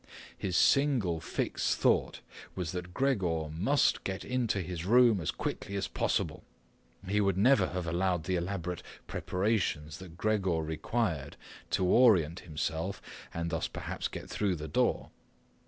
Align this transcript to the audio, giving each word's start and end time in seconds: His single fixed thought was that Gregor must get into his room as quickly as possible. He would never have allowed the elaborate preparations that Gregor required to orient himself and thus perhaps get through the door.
His 0.35 0.57
single 0.57 1.19
fixed 1.19 1.77
thought 1.77 2.21
was 2.55 2.71
that 2.71 2.91
Gregor 2.91 3.49
must 3.51 4.03
get 4.03 4.25
into 4.25 4.59
his 4.61 4.83
room 4.83 5.21
as 5.21 5.29
quickly 5.29 5.75
as 5.75 5.87
possible. 5.87 6.43
He 7.07 7.21
would 7.21 7.37
never 7.37 7.67
have 7.67 7.85
allowed 7.85 8.23
the 8.23 8.35
elaborate 8.35 8.81
preparations 9.05 9.99
that 9.99 10.17
Gregor 10.17 10.63
required 10.63 11.37
to 11.69 11.85
orient 11.85 12.39
himself 12.39 12.99
and 13.31 13.51
thus 13.51 13.67
perhaps 13.67 14.07
get 14.07 14.27
through 14.27 14.55
the 14.55 14.67
door. 14.67 15.11